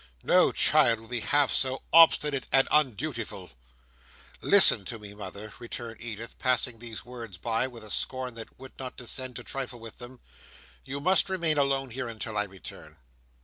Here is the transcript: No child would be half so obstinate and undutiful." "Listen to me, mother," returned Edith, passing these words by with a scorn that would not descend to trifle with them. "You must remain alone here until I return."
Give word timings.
No 0.23 0.51
child 0.51 0.99
would 0.99 1.09
be 1.11 1.19
half 1.19 1.51
so 1.51 1.83
obstinate 1.93 2.47
and 2.51 2.67
undutiful." 2.71 3.51
"Listen 4.41 4.83
to 4.85 4.97
me, 4.97 5.13
mother," 5.13 5.53
returned 5.59 6.01
Edith, 6.01 6.39
passing 6.39 6.79
these 6.79 7.05
words 7.05 7.37
by 7.37 7.67
with 7.67 7.83
a 7.83 7.91
scorn 7.91 8.33
that 8.33 8.57
would 8.57 8.79
not 8.79 8.97
descend 8.97 9.35
to 9.35 9.43
trifle 9.43 9.79
with 9.79 9.99
them. 9.99 10.19
"You 10.83 11.01
must 11.01 11.29
remain 11.29 11.59
alone 11.59 11.91
here 11.91 12.07
until 12.07 12.35
I 12.35 12.45
return." 12.45 12.97